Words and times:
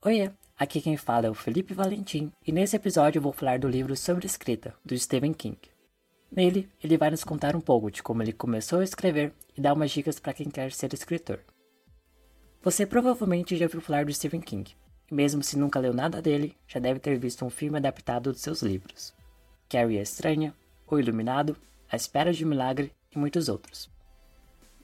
Oiê, 0.00 0.30
aqui 0.56 0.80
quem 0.80 0.96
fala 0.96 1.26
é 1.26 1.30
o 1.30 1.34
Felipe 1.34 1.74
Valentim 1.74 2.30
e 2.46 2.52
nesse 2.52 2.76
episódio 2.76 3.18
eu 3.18 3.22
vou 3.22 3.32
falar 3.32 3.58
do 3.58 3.68
livro 3.68 3.96
sobre 3.96 4.26
escrita, 4.26 4.72
do 4.84 4.96
Stephen 4.96 5.32
King. 5.32 5.58
Nele, 6.30 6.68
ele 6.80 6.96
vai 6.96 7.10
nos 7.10 7.24
contar 7.24 7.56
um 7.56 7.60
pouco 7.60 7.90
de 7.90 8.00
como 8.00 8.22
ele 8.22 8.32
começou 8.32 8.78
a 8.78 8.84
escrever 8.84 9.32
e 9.56 9.60
dar 9.60 9.72
umas 9.72 9.90
dicas 9.90 10.20
para 10.20 10.32
quem 10.32 10.48
quer 10.48 10.70
ser 10.70 10.94
escritor. 10.94 11.40
Você 12.62 12.86
provavelmente 12.86 13.56
já 13.56 13.64
ouviu 13.64 13.80
falar 13.80 14.04
do 14.04 14.14
Stephen 14.14 14.40
King, 14.40 14.72
e 15.10 15.14
mesmo 15.14 15.42
se 15.42 15.58
nunca 15.58 15.80
leu 15.80 15.92
nada 15.92 16.22
dele, 16.22 16.56
já 16.68 16.78
deve 16.78 17.00
ter 17.00 17.18
visto 17.18 17.44
um 17.44 17.50
filme 17.50 17.78
adaptado 17.78 18.30
dos 18.30 18.40
seus 18.40 18.62
livros. 18.62 19.12
Carrie 19.68 19.98
a 19.98 20.02
Estranha, 20.02 20.54
O 20.88 20.96
Iluminado, 20.96 21.56
A 21.90 21.96
Espera 21.96 22.32
de 22.32 22.44
um 22.44 22.48
Milagre 22.50 22.92
e 23.12 23.18
muitos 23.18 23.48
outros. 23.48 23.90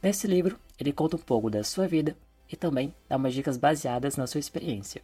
Nesse 0.03 0.27
livro, 0.27 0.59
ele 0.77 0.93
conta 0.93 1.15
um 1.15 1.21
pouco 1.21 1.49
da 1.49 1.63
sua 1.63 1.87
vida 1.87 2.17
e 2.51 2.57
também 2.57 2.95
dá 3.09 3.17
umas 3.17 3.35
dicas 3.35 3.57
baseadas 3.57 4.17
na 4.17 4.27
sua 4.27 4.41
experiência. 4.41 5.03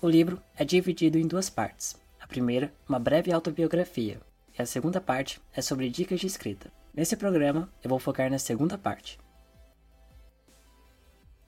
O 0.00 0.08
livro 0.08 0.40
é 0.56 0.64
dividido 0.64 1.18
em 1.18 1.26
duas 1.26 1.48
partes. 1.48 1.96
A 2.20 2.26
primeira, 2.26 2.72
uma 2.88 2.98
breve 2.98 3.32
autobiografia, 3.32 4.20
e 4.56 4.62
a 4.62 4.66
segunda 4.66 5.00
parte 5.00 5.40
é 5.52 5.60
sobre 5.60 5.88
dicas 5.88 6.20
de 6.20 6.26
escrita. 6.26 6.72
Nesse 6.94 7.16
programa, 7.16 7.68
eu 7.82 7.90
vou 7.90 7.98
focar 7.98 8.30
na 8.30 8.38
segunda 8.38 8.78
parte. 8.78 9.18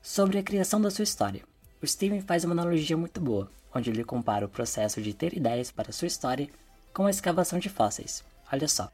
Sobre 0.02 0.38
a 0.38 0.43
criação 0.43 0.80
da 0.80 0.91
sua 0.91 1.05
história. 1.05 1.43
O 1.83 1.87
Steven 1.87 2.21
faz 2.21 2.45
uma 2.45 2.52
analogia 2.52 2.96
muito 2.96 3.21
boa, 3.21 3.51
onde 3.74 3.91
ele 3.91 4.05
compara 4.05 4.46
o 4.46 4.48
processo 4.48 5.01
de 5.01 5.12
ter 5.12 5.37
ideias 5.37 5.71
para 5.71 5.93
sua 5.93 6.07
história 6.07 6.48
com 6.93 7.07
a 7.07 7.10
escavação 7.10 7.59
de 7.59 7.69
fósseis. 7.69 8.24
Olha 8.52 8.66
só. 8.66 8.91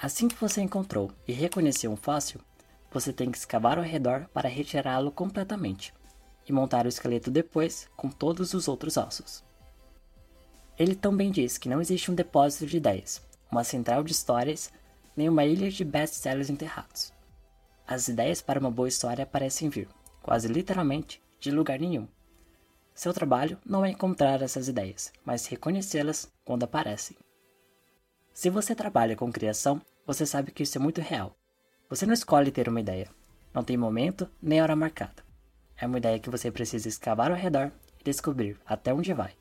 Assim 0.00 0.28
que 0.28 0.40
você 0.40 0.62
encontrou 0.62 1.10
e 1.26 1.32
reconheceu 1.32 1.90
um 1.90 1.96
fóssil, 1.96 2.40
você 2.90 3.12
tem 3.12 3.30
que 3.30 3.38
escavar 3.38 3.78
ao 3.78 3.84
redor 3.84 4.28
para 4.32 4.48
retirá-lo 4.48 5.12
completamente 5.12 5.94
e 6.48 6.52
montar 6.52 6.86
o 6.86 6.88
esqueleto 6.88 7.30
depois 7.30 7.88
com 7.96 8.08
todos 8.08 8.54
os 8.54 8.66
outros 8.66 8.96
ossos. 8.96 9.44
Ele 10.78 10.94
também 10.94 11.30
diz 11.30 11.58
que 11.58 11.68
não 11.68 11.80
existe 11.80 12.10
um 12.10 12.14
depósito 12.14 12.66
de 12.66 12.78
ideias, 12.78 13.22
uma 13.50 13.62
central 13.62 14.02
de 14.02 14.12
histórias, 14.12 14.72
nem 15.16 15.28
uma 15.28 15.44
ilha 15.44 15.70
de 15.70 15.84
best-sellers 15.84 16.50
enterrados. 16.50 17.12
As 17.86 18.08
ideias 18.08 18.40
para 18.40 18.58
uma 18.58 18.70
boa 18.70 18.88
história 18.88 19.26
parecem 19.26 19.68
vir, 19.68 19.88
quase 20.22 20.48
literalmente, 20.48 21.22
de 21.38 21.50
lugar 21.50 21.78
nenhum. 21.78 22.08
Seu 22.94 23.12
trabalho 23.12 23.58
não 23.64 23.84
é 23.84 23.90
encontrar 23.90 24.42
essas 24.42 24.68
ideias, 24.68 25.12
mas 25.24 25.46
reconhecê-las 25.46 26.30
quando 26.44 26.64
aparecem. 26.64 27.16
Se 28.32 28.48
você 28.48 28.74
trabalha 28.74 29.16
com 29.16 29.32
criação, 29.32 29.80
você 30.06 30.24
sabe 30.24 30.50
que 30.52 30.62
isso 30.62 30.78
é 30.78 30.80
muito 30.80 31.00
real. 31.00 31.36
Você 31.90 32.06
não 32.06 32.14
escolhe 32.14 32.52
ter 32.52 32.68
uma 32.68 32.78
ideia. 32.78 33.08
Não 33.52 33.64
tem 33.64 33.76
momento 33.76 34.30
nem 34.40 34.62
hora 34.62 34.76
marcada. 34.76 35.24
É 35.76 35.84
uma 35.88 35.98
ideia 35.98 36.20
que 36.20 36.30
você 36.30 36.48
precisa 36.48 36.86
escavar 36.86 37.32
ao 37.32 37.36
redor 37.36 37.72
e 37.98 38.04
descobrir 38.04 38.56
até 38.64 38.94
onde 38.94 39.12
vai. 39.12 39.32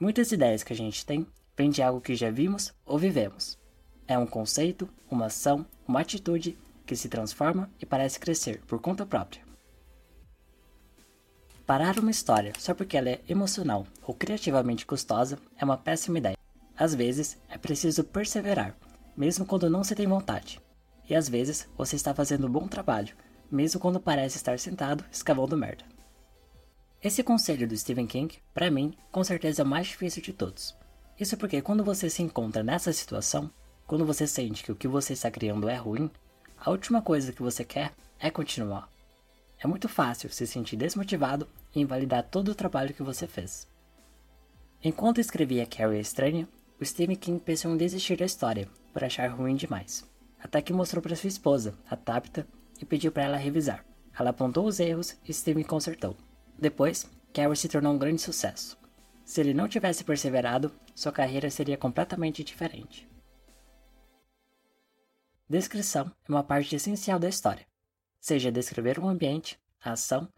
Muitas 0.00 0.32
ideias 0.32 0.62
que 0.62 0.72
a 0.72 0.76
gente 0.76 1.04
tem 1.04 1.26
vêm 1.54 1.68
de 1.68 1.82
algo 1.82 2.00
que 2.00 2.14
já 2.14 2.30
vimos 2.30 2.72
ou 2.86 2.98
vivemos. 2.98 3.58
É 4.08 4.16
um 4.16 4.26
conceito, 4.26 4.88
uma 5.10 5.26
ação, 5.26 5.66
uma 5.86 6.00
atitude 6.00 6.58
que 6.86 6.96
se 6.96 7.10
transforma 7.10 7.70
e 7.78 7.84
parece 7.84 8.18
crescer 8.18 8.62
por 8.66 8.80
conta 8.80 9.04
própria. 9.04 9.42
Parar 11.66 11.98
uma 11.98 12.10
história 12.10 12.54
só 12.58 12.72
porque 12.72 12.96
ela 12.96 13.10
é 13.10 13.20
emocional 13.28 13.86
ou 14.02 14.14
criativamente 14.14 14.86
custosa 14.86 15.38
é 15.58 15.64
uma 15.66 15.76
péssima 15.76 16.16
ideia. 16.16 16.38
Às 16.78 16.94
vezes, 16.94 17.36
é 17.46 17.58
preciso 17.58 18.04
perseverar, 18.04 18.74
mesmo 19.14 19.44
quando 19.44 19.68
não 19.68 19.84
se 19.84 19.94
tem 19.94 20.06
vontade. 20.06 20.63
E 21.08 21.14
às 21.14 21.28
vezes 21.28 21.68
você 21.76 21.96
está 21.96 22.14
fazendo 22.14 22.46
um 22.46 22.50
bom 22.50 22.66
trabalho, 22.66 23.14
mesmo 23.50 23.80
quando 23.80 24.00
parece 24.00 24.36
estar 24.36 24.58
sentado 24.58 25.04
escavando 25.10 25.56
merda. 25.56 25.84
Esse 27.02 27.22
conselho 27.22 27.68
do 27.68 27.76
Stephen 27.76 28.06
King, 28.06 28.38
para 28.54 28.70
mim, 28.70 28.94
com 29.12 29.22
certeza 29.22 29.62
é 29.62 29.64
o 29.64 29.68
mais 29.68 29.88
difícil 29.88 30.22
de 30.22 30.32
todos. 30.32 30.74
Isso 31.20 31.36
porque 31.36 31.60
quando 31.60 31.84
você 31.84 32.08
se 32.08 32.22
encontra 32.22 32.62
nessa 32.62 32.92
situação, 32.92 33.50
quando 33.86 34.06
você 34.06 34.26
sente 34.26 34.64
que 34.64 34.72
o 34.72 34.74
que 34.74 34.88
você 34.88 35.12
está 35.12 35.30
criando 35.30 35.68
é 35.68 35.76
ruim, 35.76 36.10
a 36.58 36.70
última 36.70 37.02
coisa 37.02 37.32
que 37.32 37.42
você 37.42 37.62
quer 37.62 37.92
é 38.18 38.30
continuar. 38.30 38.88
É 39.58 39.66
muito 39.66 39.88
fácil 39.88 40.30
se 40.30 40.46
sentir 40.46 40.76
desmotivado 40.76 41.46
e 41.74 41.80
invalidar 41.80 42.24
todo 42.24 42.48
o 42.48 42.54
trabalho 42.54 42.94
que 42.94 43.02
você 43.02 43.26
fez. 43.26 43.68
Enquanto 44.82 45.20
escrevia 45.20 45.66
Carrie 45.66 46.00
Estranha, 46.00 46.48
o 46.80 46.84
Stephen 46.84 47.16
King 47.16 47.38
pensou 47.38 47.70
em 47.72 47.76
desistir 47.76 48.16
da 48.16 48.24
história 48.24 48.66
por 48.92 49.04
achar 49.04 49.28
ruim 49.30 49.54
demais 49.54 50.13
até 50.44 50.60
que 50.60 50.74
mostrou 50.74 51.00
para 51.00 51.16
sua 51.16 51.28
esposa, 51.28 51.74
a 51.88 51.96
Tabitha, 51.96 52.46
e 52.78 52.84
pediu 52.84 53.10
para 53.10 53.22
ela 53.22 53.36
revisar. 53.38 53.82
Ela 54.16 54.28
apontou 54.28 54.66
os 54.66 54.78
erros 54.78 55.16
e 55.26 55.32
Steven 55.32 55.64
consertou. 55.64 56.14
Depois, 56.58 57.10
Carrie 57.32 57.56
se 57.56 57.66
tornou 57.66 57.94
um 57.94 57.98
grande 57.98 58.20
sucesso. 58.20 58.76
Se 59.24 59.40
ele 59.40 59.54
não 59.54 59.66
tivesse 59.66 60.04
perseverado, 60.04 60.70
sua 60.94 61.10
carreira 61.10 61.50
seria 61.50 61.78
completamente 61.78 62.44
diferente. 62.44 63.08
Descrição 65.48 66.12
é 66.28 66.30
uma 66.30 66.44
parte 66.44 66.76
essencial 66.76 67.18
da 67.18 67.28
história, 67.28 67.66
seja 68.20 68.52
descrever 68.52 69.00
um 69.00 69.08
ambiente, 69.08 69.58
a 69.82 69.92
ação 69.92 70.28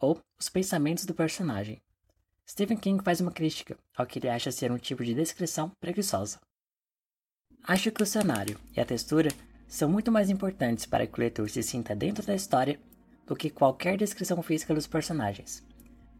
ou 0.00 0.20
os 0.38 0.48
pensamentos 0.48 1.06
do 1.06 1.14
personagem. 1.14 1.80
Stephen 2.48 2.76
King 2.76 3.02
faz 3.02 3.20
uma 3.20 3.30
crítica 3.30 3.78
ao 3.96 4.06
que 4.06 4.18
ele 4.18 4.28
acha 4.28 4.50
ser 4.50 4.72
um 4.72 4.78
tipo 4.78 5.04
de 5.04 5.14
descrição 5.14 5.70
preguiçosa. 5.80 6.40
Acho 7.62 7.92
que 7.92 8.02
o 8.02 8.06
cenário 8.06 8.58
e 8.76 8.80
a 8.80 8.84
textura 8.84 9.30
são 9.72 9.88
muito 9.88 10.12
mais 10.12 10.28
importantes 10.28 10.84
para 10.84 11.06
que 11.06 11.18
o 11.18 11.20
leitor 11.22 11.48
se 11.48 11.62
sinta 11.62 11.96
dentro 11.96 12.26
da 12.26 12.34
história 12.34 12.78
do 13.26 13.34
que 13.34 13.48
qualquer 13.48 13.96
descrição 13.96 14.42
física 14.42 14.74
dos 14.74 14.86
personagens. 14.86 15.66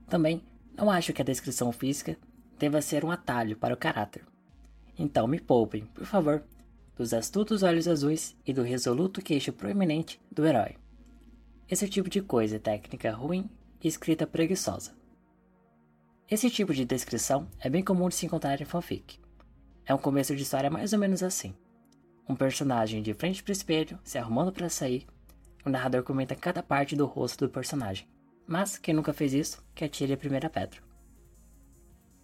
Também 0.09 0.43
não 0.75 0.91
acho 0.91 1.13
que 1.13 1.21
a 1.21 1.25
descrição 1.25 1.71
física 1.71 2.17
deva 2.59 2.81
ser 2.81 3.05
um 3.05 3.11
atalho 3.11 3.55
para 3.55 3.75
o 3.75 3.77
caráter. 3.77 4.25
Então 4.99 5.27
me 5.27 5.39
poupem, 5.39 5.85
por 5.85 6.07
favor, 6.07 6.43
dos 6.97 7.13
astutos 7.13 7.63
olhos 7.63 7.87
azuis 7.87 8.35
e 8.47 8.55
do 8.55 8.63
resoluto 8.63 9.21
queixo 9.21 9.53
proeminente 9.53 10.19
do 10.31 10.47
herói. 10.47 10.77
Esse 11.69 11.87
tipo 11.91 12.09
de 12.09 12.23
coisa 12.23 12.57
é 12.57 12.59
técnica 12.59 13.13
ruim 13.13 13.51
e 13.84 13.87
escrita 13.87 14.27
preguiçosa. 14.27 14.93
Esse 16.27 16.49
tipo 16.49 16.73
de 16.73 16.87
descrição 16.87 17.47
é 17.61 17.69
bem 17.69 17.84
comum 17.84 18.09
de 18.09 18.15
se 18.15 18.25
encontrar 18.25 18.63
em 18.63 18.65
fanfic. 18.65 19.21
É 19.84 19.95
um 19.95 19.99
começo 19.99 20.34
de 20.34 20.43
história 20.43 20.71
mais 20.71 20.95
ou 20.95 20.99
menos 20.99 21.23
assim 21.23 21.55
um 22.32 22.37
personagem 22.37 23.03
de 23.03 23.12
frente 23.12 23.43
para 23.43 23.50
o 23.50 23.53
espelho, 23.53 23.98
se 24.03 24.19
arrumando 24.19 24.53
para 24.53 24.69
sair. 24.69 25.06
O 25.65 25.70
narrador 25.70 26.03
comenta 26.03 26.34
cada 26.34 26.62
parte 26.62 26.97
do 26.97 27.06
rosto 27.06 27.47
do 27.47 27.53
personagem. 27.53 28.09
Mas 28.47 28.78
quem 28.78 28.94
nunca 28.94 29.12
fez 29.12 29.32
isso, 29.32 29.62
que 29.75 29.84
atire 29.84 30.15
a 30.15 30.16
primeira 30.16 30.50
pedra. 30.50 30.81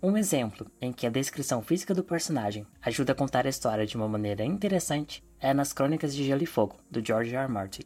Um 0.03 0.17
exemplo 0.17 0.71
em 0.81 0.93
que 0.93 1.07
a 1.07 1.11
descrição 1.11 1.61
física 1.61 1.95
do 1.95 2.03
personagem 2.03 2.67
ajuda 2.81 3.13
a 3.13 3.15
contar 3.15 3.47
a 3.47 3.51
história 3.51 3.87
de 3.87 3.97
uma 3.97 4.09
maneira 4.09 4.45
interessante 4.45 5.23
é 5.41 5.53
nas 5.53 5.73
Crônicas 5.73 6.15
de 6.15 6.25
Gelo 6.25 6.43
e 6.43 6.47
Fogo, 6.47 6.77
do 6.91 7.05
George 7.05 7.35
R. 7.35 7.43
R. 7.45 7.53
Martin. 7.53 7.83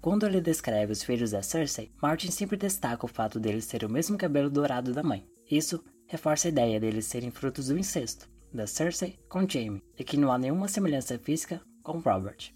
Quando 0.00 0.26
ele 0.26 0.40
descreve 0.40 0.92
os 0.92 1.02
filhos 1.02 1.30
da 1.30 1.42
Cersei, 1.42 1.92
Martin 2.00 2.30
sempre 2.30 2.56
destaca 2.56 3.04
o 3.04 3.08
fato 3.08 3.38
deles 3.38 3.66
terem 3.66 3.88
o 3.88 3.92
mesmo 3.92 4.16
cabelo 4.16 4.50
dourado 4.50 4.92
da 4.92 5.02
mãe. 5.02 5.26
Isso 5.50 5.82
reforça 6.06 6.48
a 6.48 6.50
ideia 6.50 6.80
deles 6.80 7.06
serem 7.06 7.30
frutos 7.30 7.68
do 7.68 7.78
incesto, 7.78 8.28
da 8.56 8.66
Cersei 8.66 9.18
com 9.28 9.48
Jaime 9.48 9.82
e 9.98 10.02
que 10.02 10.16
não 10.16 10.32
há 10.32 10.38
nenhuma 10.38 10.66
semelhança 10.66 11.18
física 11.18 11.60
com 11.82 11.98
Robert. 11.98 12.52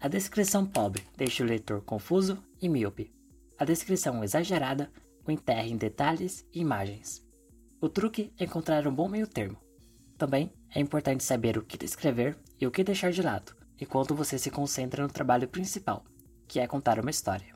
A 0.00 0.08
descrição 0.08 0.66
pobre 0.66 1.04
deixa 1.16 1.42
o 1.42 1.46
leitor 1.46 1.82
confuso 1.82 2.42
e 2.60 2.68
míope. 2.68 3.12
A 3.58 3.64
descrição 3.64 4.22
exagerada 4.24 4.90
o 5.26 5.30
enterra 5.30 5.66
em 5.66 5.76
detalhes 5.76 6.46
e 6.52 6.60
imagens. 6.60 7.24
O 7.80 7.88
truque 7.88 8.32
é 8.38 8.44
encontrar 8.44 8.86
um 8.86 8.94
bom 8.94 9.08
meio 9.08 9.26
termo. 9.26 9.58
Também 10.16 10.52
é 10.74 10.80
importante 10.80 11.24
saber 11.24 11.58
o 11.58 11.64
que 11.64 11.76
descrever 11.76 12.36
e 12.60 12.66
o 12.66 12.70
que 12.70 12.84
deixar 12.84 13.10
de 13.10 13.22
lado, 13.22 13.54
enquanto 13.80 14.14
você 14.14 14.38
se 14.38 14.50
concentra 14.50 15.02
no 15.02 15.12
trabalho 15.12 15.48
principal, 15.48 16.04
que 16.46 16.60
é 16.60 16.66
contar 16.66 16.98
uma 16.98 17.10
história. 17.10 17.55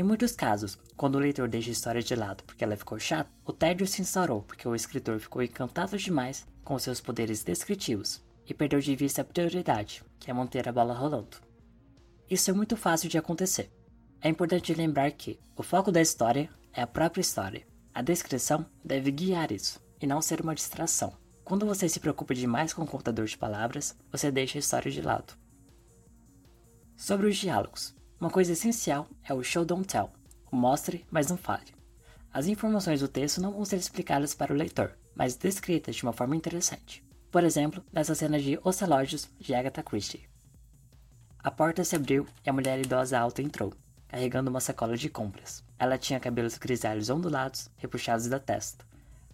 Em 0.00 0.02
muitos 0.02 0.32
casos, 0.32 0.78
quando 0.96 1.16
o 1.16 1.18
leitor 1.18 1.46
deixa 1.46 1.68
a 1.68 1.72
história 1.72 2.02
de 2.02 2.14
lado 2.14 2.42
porque 2.44 2.64
ela 2.64 2.74
ficou 2.74 2.98
chata, 2.98 3.30
o 3.44 3.52
tédio 3.52 3.86
se 3.86 4.00
instaurou 4.00 4.40
porque 4.40 4.66
o 4.66 4.74
escritor 4.74 5.20
ficou 5.20 5.42
encantado 5.42 5.98
demais 5.98 6.46
com 6.64 6.78
seus 6.78 7.02
poderes 7.02 7.44
descritivos 7.44 8.24
e 8.46 8.54
perdeu 8.54 8.80
de 8.80 8.96
vista 8.96 9.20
a 9.20 9.24
prioridade, 9.26 10.02
que 10.18 10.30
é 10.30 10.32
manter 10.32 10.66
a 10.66 10.72
bola 10.72 10.94
rolando. 10.94 11.36
Isso 12.30 12.50
é 12.50 12.54
muito 12.54 12.78
fácil 12.78 13.10
de 13.10 13.18
acontecer. 13.18 13.70
É 14.22 14.30
importante 14.30 14.72
lembrar 14.72 15.10
que 15.10 15.38
o 15.54 15.62
foco 15.62 15.92
da 15.92 16.00
história 16.00 16.48
é 16.72 16.80
a 16.80 16.86
própria 16.86 17.20
história. 17.20 17.66
A 17.92 18.00
descrição 18.00 18.64
deve 18.82 19.10
guiar 19.10 19.52
isso 19.52 19.82
e 20.00 20.06
não 20.06 20.22
ser 20.22 20.40
uma 20.40 20.54
distração. 20.54 21.12
Quando 21.44 21.66
você 21.66 21.90
se 21.90 22.00
preocupa 22.00 22.34
demais 22.34 22.72
com 22.72 22.84
o 22.84 22.86
contador 22.86 23.26
de 23.26 23.36
palavras, 23.36 23.94
você 24.10 24.30
deixa 24.30 24.56
a 24.56 24.60
história 24.60 24.90
de 24.90 25.02
lado. 25.02 25.34
Sobre 26.96 27.26
os 27.26 27.36
diálogos, 27.36 27.94
uma 28.20 28.28
coisa 28.30 28.52
essencial 28.52 29.08
é 29.24 29.32
o 29.32 29.42
show 29.42 29.64
don't 29.64 29.88
tell, 29.88 30.10
o 30.52 30.56
mostre, 30.56 31.06
mas 31.10 31.28
não 31.28 31.38
fale. 31.38 31.74
As 32.30 32.46
informações 32.46 33.00
do 33.00 33.08
texto 33.08 33.40
não 33.40 33.52
vão 33.52 33.64
ser 33.64 33.76
explicadas 33.76 34.34
para 34.34 34.52
o 34.52 34.56
leitor, 34.56 34.94
mas 35.14 35.36
descritas 35.36 35.96
de 35.96 36.02
uma 36.02 36.12
forma 36.12 36.36
interessante. 36.36 37.02
Por 37.30 37.42
exemplo, 37.44 37.82
nessa 37.90 38.14
cena 38.14 38.38
de 38.38 38.60
Os 38.62 38.78
Relógios 38.78 39.26
de 39.38 39.54
Agatha 39.54 39.82
Christie. 39.82 40.28
A 41.38 41.50
porta 41.50 41.82
se 41.82 41.96
abriu 41.96 42.26
e 42.44 42.50
a 42.50 42.52
mulher 42.52 42.78
idosa 42.78 43.18
alta 43.18 43.40
entrou. 43.40 43.72
carregando 44.06 44.50
uma 44.50 44.60
sacola 44.60 44.96
de 44.96 45.08
compras. 45.08 45.64
Ela 45.78 45.96
tinha 45.96 46.18
cabelos 46.18 46.58
grisalhos 46.58 47.08
ondulados, 47.08 47.70
repuxados 47.76 48.26
da 48.26 48.40
testa, 48.40 48.84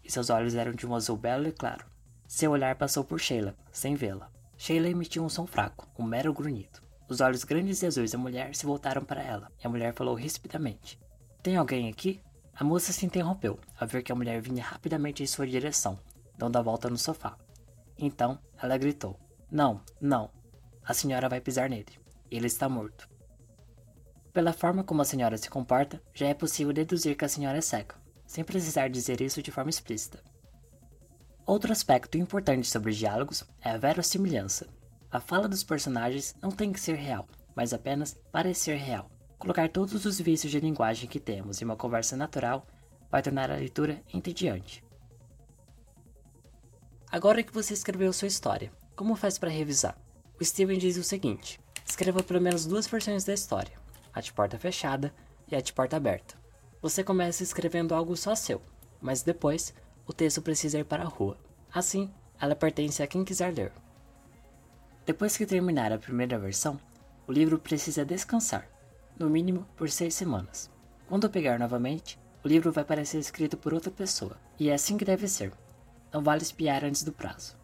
e 0.04 0.12
seus 0.12 0.28
olhos 0.28 0.54
eram 0.54 0.72
de 0.72 0.86
um 0.86 0.94
azul 0.94 1.16
belo 1.16 1.48
e 1.48 1.52
claro. 1.52 1.84
Seu 2.28 2.50
olhar 2.52 2.76
passou 2.76 3.02
por 3.02 3.18
Sheila, 3.18 3.56
sem 3.72 3.94
vê-la. 3.94 4.30
Sheila 4.56 4.88
emitiu 4.88 5.24
um 5.24 5.30
som 5.30 5.46
fraco, 5.46 5.88
um 5.98 6.04
mero 6.04 6.32
grunhido. 6.32 6.85
Os 7.08 7.20
olhos 7.20 7.44
grandes 7.44 7.82
e 7.82 7.86
azuis 7.86 8.12
da 8.12 8.18
mulher 8.18 8.54
se 8.54 8.66
voltaram 8.66 9.04
para 9.04 9.22
ela, 9.22 9.50
e 9.62 9.66
a 9.66 9.70
mulher 9.70 9.94
falou 9.94 10.14
rispidamente: 10.14 10.98
Tem 11.42 11.56
alguém 11.56 11.88
aqui? 11.88 12.20
A 12.54 12.64
moça 12.64 12.92
se 12.92 13.04
interrompeu 13.04 13.58
ao 13.78 13.86
ver 13.86 14.02
que 14.02 14.10
a 14.10 14.14
mulher 14.14 14.40
vinha 14.40 14.64
rapidamente 14.64 15.22
em 15.22 15.26
sua 15.26 15.46
direção, 15.46 15.98
dando 16.36 16.56
a 16.56 16.62
volta 16.62 16.88
no 16.88 16.98
sofá. 16.98 17.36
Então 17.98 18.38
ela 18.60 18.76
gritou: 18.76 19.18
Não, 19.50 19.80
não. 20.00 20.30
A 20.84 20.94
senhora 20.94 21.28
vai 21.28 21.40
pisar 21.40 21.68
nele. 21.68 21.98
Ele 22.30 22.46
está 22.46 22.68
morto. 22.68 23.08
Pela 24.32 24.52
forma 24.52 24.84
como 24.84 25.02
a 25.02 25.04
senhora 25.04 25.38
se 25.38 25.48
comporta, 25.48 26.02
já 26.12 26.26
é 26.26 26.34
possível 26.34 26.72
deduzir 26.72 27.16
que 27.16 27.24
a 27.24 27.28
senhora 27.28 27.58
é 27.58 27.62
cega, 27.62 27.94
sem 28.26 28.44
precisar 28.44 28.88
dizer 28.88 29.20
isso 29.20 29.42
de 29.42 29.50
forma 29.50 29.70
explícita. 29.70 30.22
Outro 31.46 31.72
aspecto 31.72 32.18
importante 32.18 32.68
sobre 32.68 32.90
os 32.90 32.96
diálogos 32.96 33.44
é 33.62 33.70
a 33.70 33.78
verossimilhança. 33.78 34.66
A 35.16 35.20
fala 35.20 35.48
dos 35.48 35.64
personagens 35.64 36.36
não 36.42 36.50
tem 36.50 36.70
que 36.70 36.78
ser 36.78 36.96
real, 36.96 37.26
mas 37.54 37.72
apenas 37.72 38.20
parecer 38.30 38.76
real. 38.76 39.10
Colocar 39.38 39.66
todos 39.66 40.04
os 40.04 40.20
vícios 40.20 40.52
de 40.52 40.60
linguagem 40.60 41.08
que 41.08 41.18
temos 41.18 41.58
em 41.58 41.64
uma 41.64 41.74
conversa 41.74 42.18
natural 42.18 42.66
vai 43.10 43.22
tornar 43.22 43.50
a 43.50 43.56
leitura 43.56 44.02
entediante. 44.12 44.84
Agora 47.10 47.42
que 47.42 47.54
você 47.54 47.72
escreveu 47.72 48.12
sua 48.12 48.28
história, 48.28 48.70
como 48.94 49.16
faz 49.16 49.38
para 49.38 49.48
revisar? 49.48 49.98
O 50.38 50.44
Steven 50.44 50.76
diz 50.78 50.98
o 50.98 51.02
seguinte: 51.02 51.58
escreva 51.86 52.22
pelo 52.22 52.42
menos 52.42 52.66
duas 52.66 52.86
versões 52.86 53.24
da 53.24 53.32
história, 53.32 53.72
a 54.12 54.20
de 54.20 54.34
porta 54.34 54.58
fechada 54.58 55.14
e 55.50 55.56
a 55.56 55.62
de 55.62 55.72
porta 55.72 55.96
aberta. 55.96 56.34
Você 56.82 57.02
começa 57.02 57.42
escrevendo 57.42 57.94
algo 57.94 58.14
só 58.18 58.34
seu, 58.34 58.60
mas 59.00 59.22
depois 59.22 59.72
o 60.06 60.12
texto 60.12 60.42
precisa 60.42 60.78
ir 60.78 60.84
para 60.84 61.04
a 61.04 61.08
rua. 61.08 61.38
Assim, 61.72 62.12
ela 62.38 62.54
pertence 62.54 63.02
a 63.02 63.06
quem 63.06 63.24
quiser 63.24 63.54
ler. 63.54 63.72
Depois 65.06 65.36
que 65.36 65.46
terminar 65.46 65.92
a 65.92 65.98
primeira 65.98 66.36
versão, 66.36 66.80
o 67.28 67.32
livro 67.32 67.60
precisa 67.60 68.04
descansar, 68.04 68.68
no 69.16 69.30
mínimo 69.30 69.64
por 69.76 69.88
seis 69.88 70.14
semanas. 70.14 70.68
Quando 71.08 71.30
pegar 71.30 71.60
novamente, 71.60 72.18
o 72.44 72.48
livro 72.48 72.72
vai 72.72 72.84
parecer 72.84 73.18
escrito 73.18 73.56
por 73.56 73.72
outra 73.72 73.90
pessoa, 73.90 74.36
e 74.58 74.68
é 74.68 74.74
assim 74.74 74.96
que 74.96 75.04
deve 75.04 75.28
ser. 75.28 75.52
Não 76.12 76.24
vale 76.24 76.42
espiar 76.42 76.84
antes 76.84 77.04
do 77.04 77.12
prazo. 77.12 77.56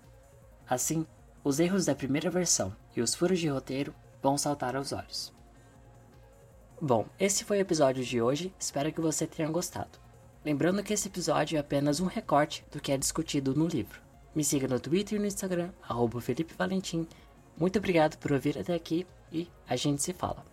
Assim, 0.71 1.05
os 1.43 1.59
erros 1.59 1.87
da 1.87 1.97
primeira 1.97 2.31
versão 2.31 2.75
e 2.95 3.03
os 3.03 3.13
furos 3.13 3.41
de 3.41 3.49
roteiro 3.49 3.93
vão 4.23 4.39
saltar 4.39 4.77
aos 4.77 4.93
olhos. 4.93 5.35
Bom, 6.81 7.07
esse 7.19 7.43
foi 7.43 7.59
o 7.59 7.61
episódio 7.61 8.05
de 8.05 8.23
hoje, 8.23 8.55
espero 8.57 8.93
que 8.93 9.01
você 9.01 9.27
tenha 9.27 9.49
gostado. 9.51 9.99
Lembrando 10.45 10.83
que 10.83 10.93
esse 10.93 11.09
episódio 11.09 11.57
é 11.57 11.61
apenas 11.61 11.99
um 11.99 12.07
recorte 12.07 12.65
do 12.71 12.81
que 12.81 12.93
é 12.93 12.97
discutido 12.97 13.53
no 13.53 13.67
livro. 13.67 14.01
Me 14.35 14.45
siga 14.45 14.67
no 14.67 14.81
Twitter 14.81 15.19
e 15.19 15.21
no 15.21 15.27
Instagram, 15.27 15.71
arroba 15.89 16.21
Felipe 16.21 16.55
Valentim. 16.55 17.07
Muito 17.63 17.79
obrigado 17.79 18.19
por 18.19 18.33
ouvir 18.33 18.59
até 18.59 18.75
aqui 18.75 19.07
e 19.31 19.47
a 19.69 19.77
gente 19.77 20.03
se 20.03 20.13
fala. 20.13 20.52